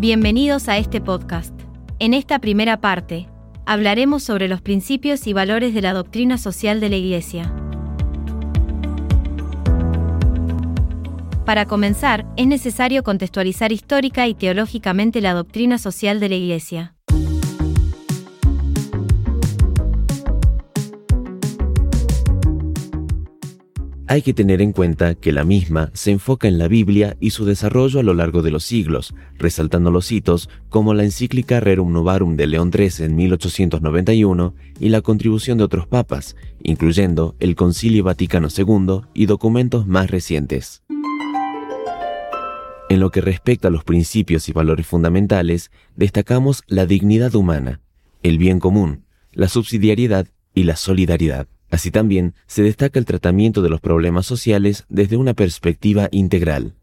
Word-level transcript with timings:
Bienvenidos 0.00 0.68
a 0.68 0.78
este 0.78 1.00
podcast. 1.00 1.52
En 1.98 2.14
esta 2.14 2.38
primera 2.38 2.80
parte, 2.80 3.26
hablaremos 3.66 4.22
sobre 4.22 4.46
los 4.46 4.60
principios 4.60 5.26
y 5.26 5.32
valores 5.32 5.74
de 5.74 5.82
la 5.82 5.92
doctrina 5.92 6.38
social 6.38 6.78
de 6.78 6.88
la 6.88 6.94
Iglesia. 6.94 7.52
Para 11.44 11.66
comenzar, 11.66 12.32
es 12.36 12.46
necesario 12.46 13.02
contextualizar 13.02 13.72
histórica 13.72 14.28
y 14.28 14.34
teológicamente 14.34 15.20
la 15.20 15.34
doctrina 15.34 15.78
social 15.78 16.20
de 16.20 16.28
la 16.28 16.36
Iglesia. 16.36 16.94
Hay 24.10 24.22
que 24.22 24.32
tener 24.32 24.62
en 24.62 24.72
cuenta 24.72 25.14
que 25.14 25.32
la 25.32 25.44
misma 25.44 25.90
se 25.92 26.10
enfoca 26.10 26.48
en 26.48 26.56
la 26.56 26.66
Biblia 26.66 27.18
y 27.20 27.28
su 27.28 27.44
desarrollo 27.44 28.00
a 28.00 28.02
lo 28.02 28.14
largo 28.14 28.40
de 28.40 28.50
los 28.50 28.64
siglos, 28.64 29.14
resaltando 29.36 29.90
los 29.90 30.10
hitos 30.10 30.48
como 30.70 30.94
la 30.94 31.04
encíclica 31.04 31.60
Rerum 31.60 31.92
Novarum 31.92 32.34
de 32.34 32.46
León 32.46 32.72
XIII 32.72 33.04
en 33.04 33.16
1891 33.16 34.54
y 34.80 34.88
la 34.88 35.02
contribución 35.02 35.58
de 35.58 35.64
otros 35.64 35.86
papas, 35.86 36.36
incluyendo 36.62 37.36
el 37.38 37.54
Concilio 37.54 38.02
Vaticano 38.02 38.48
II 38.48 39.02
y 39.12 39.26
documentos 39.26 39.86
más 39.86 40.10
recientes. 40.10 40.82
En 42.88 43.00
lo 43.00 43.10
que 43.10 43.20
respecta 43.20 43.68
a 43.68 43.70
los 43.70 43.84
principios 43.84 44.48
y 44.48 44.52
valores 44.52 44.86
fundamentales, 44.86 45.70
destacamos 45.96 46.62
la 46.66 46.86
dignidad 46.86 47.34
humana, 47.34 47.82
el 48.22 48.38
bien 48.38 48.58
común, 48.58 49.04
la 49.32 49.48
subsidiariedad 49.48 50.28
y 50.54 50.62
la 50.62 50.76
solidaridad. 50.76 51.46
Así 51.70 51.90
también 51.90 52.34
se 52.46 52.62
destaca 52.62 52.98
el 52.98 53.04
tratamiento 53.04 53.62
de 53.62 53.68
los 53.68 53.80
problemas 53.80 54.26
sociales 54.26 54.84
desde 54.88 55.16
una 55.16 55.34
perspectiva 55.34 56.08
integral. 56.10 56.74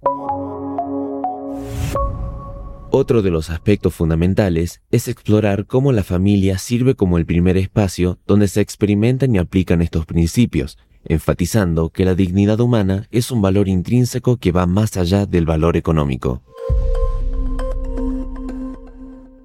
Otro 2.97 3.21
de 3.21 3.29
los 3.29 3.49
aspectos 3.49 3.93
fundamentales 3.93 4.81
es 4.89 5.09
explorar 5.09 5.65
cómo 5.65 5.91
la 5.91 6.03
familia 6.03 6.57
sirve 6.57 6.95
como 6.95 7.17
el 7.17 7.25
primer 7.25 7.57
espacio 7.57 8.19
donde 8.25 8.47
se 8.47 8.61
experimentan 8.61 9.35
y 9.35 9.37
aplican 9.37 9.81
estos 9.81 10.05
principios, 10.05 10.77
enfatizando 11.03 11.89
que 11.89 12.05
la 12.05 12.15
dignidad 12.15 12.59
humana 12.61 13.07
es 13.11 13.31
un 13.31 13.41
valor 13.41 13.67
intrínseco 13.67 14.37
que 14.37 14.53
va 14.53 14.65
más 14.65 14.95
allá 14.95 15.25
del 15.25 15.45
valor 15.45 15.75
económico. 15.75 16.41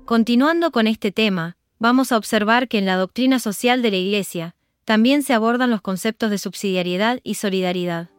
Continuando 0.05 0.71
con 0.71 0.87
este 0.87 1.11
tema, 1.11 1.57
vamos 1.79 2.13
a 2.13 2.19
observar 2.19 2.69
que 2.69 2.79
en 2.79 2.87
la 2.87 2.97
doctrina 2.97 3.39
social 3.39 3.83
de 3.83 3.91
la 3.91 3.97
Iglesia, 3.97 4.55
también 4.91 5.23
se 5.23 5.35
abordan 5.35 5.71
los 5.71 5.83
conceptos 5.83 6.33
de 6.33 6.39
subsidiariedad 6.39 7.21
y 7.23 7.35
solidaridad. 7.35 8.11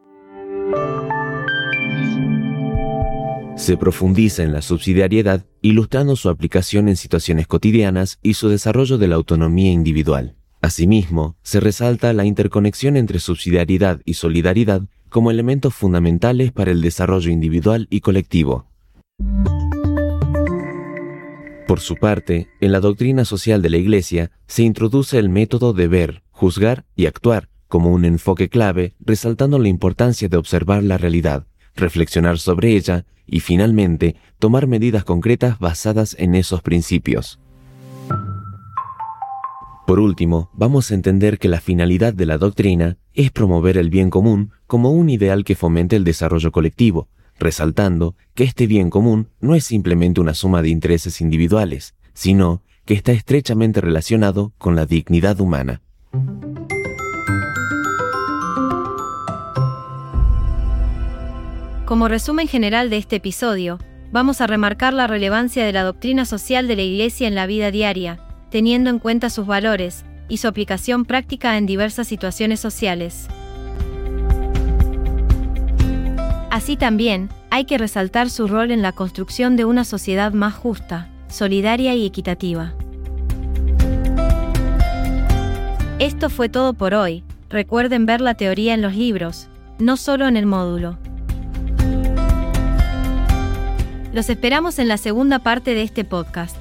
Se 3.57 3.75
profundiza 3.75 4.43
en 4.43 4.53
la 4.53 4.61
subsidiariedad, 4.61 5.45
ilustrando 5.61 6.15
su 6.15 6.29
aplicación 6.29 6.87
en 6.87 6.95
situaciones 6.95 7.45
cotidianas 7.45 8.19
y 8.23 8.35
su 8.35 8.47
desarrollo 8.47 8.97
de 8.97 9.09
la 9.09 9.15
autonomía 9.15 9.69
individual. 9.69 10.37
Asimismo, 10.61 11.35
se 11.43 11.59
resalta 11.59 12.13
la 12.13 12.23
interconexión 12.23 12.95
entre 12.95 13.19
subsidiariedad 13.19 13.99
y 14.05 14.13
solidaridad 14.13 14.83
como 15.09 15.29
elementos 15.29 15.73
fundamentales 15.73 16.53
para 16.53 16.71
el 16.71 16.79
desarrollo 16.79 17.31
individual 17.31 17.87
y 17.89 17.99
colectivo. 17.99 18.71
Por 21.67 21.81
su 21.81 21.95
parte, 21.95 22.47
en 22.59 22.71
la 22.71 22.79
doctrina 22.79 23.23
social 23.23 23.61
de 23.61 23.69
la 23.69 23.77
Iglesia 23.77 24.31
se 24.47 24.63
introduce 24.63 25.17
el 25.17 25.29
método 25.29 25.73
de 25.73 25.87
ver, 25.87 26.21
juzgar 26.41 26.85
y 26.95 27.05
actuar 27.05 27.49
como 27.67 27.91
un 27.91 28.03
enfoque 28.03 28.49
clave, 28.49 28.95
resaltando 28.99 29.59
la 29.59 29.67
importancia 29.67 30.27
de 30.27 30.37
observar 30.37 30.81
la 30.81 30.97
realidad, 30.97 31.45
reflexionar 31.75 32.39
sobre 32.39 32.75
ella 32.75 33.05
y 33.27 33.41
finalmente 33.41 34.15
tomar 34.39 34.65
medidas 34.65 35.03
concretas 35.03 35.59
basadas 35.59 36.15
en 36.17 36.33
esos 36.33 36.63
principios. 36.63 37.39
Por 39.85 39.99
último, 39.99 40.49
vamos 40.53 40.89
a 40.89 40.95
entender 40.95 41.37
que 41.37 41.47
la 41.47 41.61
finalidad 41.61 42.11
de 42.11 42.25
la 42.25 42.39
doctrina 42.39 42.97
es 43.13 43.29
promover 43.29 43.77
el 43.77 43.91
bien 43.91 44.09
común 44.09 44.49
como 44.65 44.89
un 44.89 45.11
ideal 45.11 45.43
que 45.43 45.53
fomente 45.53 45.95
el 45.95 46.03
desarrollo 46.03 46.51
colectivo, 46.51 47.07
resaltando 47.37 48.15
que 48.33 48.45
este 48.45 48.65
bien 48.65 48.89
común 48.89 49.27
no 49.41 49.53
es 49.53 49.65
simplemente 49.65 50.19
una 50.19 50.33
suma 50.33 50.63
de 50.63 50.69
intereses 50.69 51.21
individuales, 51.21 51.93
sino 52.15 52.63
que 52.85 52.95
está 52.95 53.11
estrechamente 53.11 53.79
relacionado 53.79 54.53
con 54.57 54.75
la 54.75 54.87
dignidad 54.87 55.39
humana. 55.39 55.81
Como 61.91 62.07
resumen 62.07 62.47
general 62.47 62.89
de 62.89 62.95
este 62.95 63.17
episodio, 63.17 63.77
vamos 64.13 64.39
a 64.39 64.47
remarcar 64.47 64.93
la 64.93 65.07
relevancia 65.07 65.65
de 65.65 65.73
la 65.73 65.83
doctrina 65.83 66.23
social 66.23 66.65
de 66.69 66.77
la 66.77 66.83
Iglesia 66.83 67.27
en 67.27 67.35
la 67.35 67.47
vida 67.47 67.69
diaria, 67.69 68.17
teniendo 68.49 68.89
en 68.89 68.97
cuenta 68.97 69.29
sus 69.29 69.45
valores 69.45 70.05
y 70.29 70.37
su 70.37 70.47
aplicación 70.47 71.03
práctica 71.03 71.57
en 71.57 71.65
diversas 71.65 72.07
situaciones 72.07 72.61
sociales. 72.61 73.27
Así 76.49 76.77
también, 76.77 77.27
hay 77.49 77.65
que 77.65 77.77
resaltar 77.77 78.29
su 78.29 78.47
rol 78.47 78.71
en 78.71 78.81
la 78.81 78.93
construcción 78.93 79.57
de 79.57 79.65
una 79.65 79.83
sociedad 79.83 80.31
más 80.31 80.53
justa, 80.53 81.09
solidaria 81.27 81.93
y 81.93 82.05
equitativa. 82.05 82.73
Esto 85.99 86.29
fue 86.29 86.47
todo 86.47 86.71
por 86.73 86.93
hoy. 86.93 87.25
Recuerden 87.49 88.05
ver 88.05 88.21
la 88.21 88.35
teoría 88.35 88.75
en 88.75 88.81
los 88.81 88.95
libros, 88.95 89.49
no 89.77 89.97
solo 89.97 90.29
en 90.29 90.37
el 90.37 90.45
módulo. 90.45 90.97
Los 94.13 94.29
esperamos 94.29 94.77
en 94.77 94.89
la 94.89 94.97
segunda 94.97 95.39
parte 95.39 95.73
de 95.73 95.83
este 95.83 96.03
podcast. 96.03 96.60